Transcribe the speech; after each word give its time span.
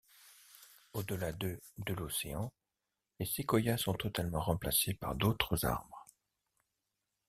Au-delà 0.93 1.31
de 1.31 1.59
de 1.85 1.93
l'océan, 1.93 2.51
les 3.19 3.27
séquoias 3.27 3.77
sont 3.77 3.93
totalement 3.93 4.39
remplacés 4.41 4.95
par 4.95 5.13
d'autres 5.13 5.63
arbres. 5.63 6.07